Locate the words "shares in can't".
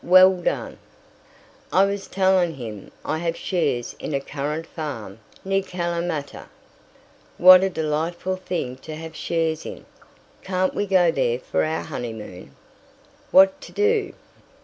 9.15-10.73